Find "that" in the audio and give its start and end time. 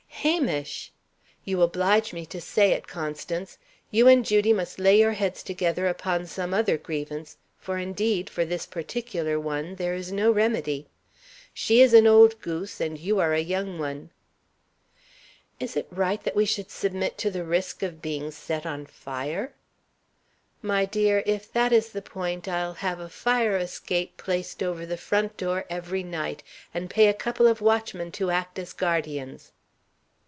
16.23-16.35, 21.53-21.73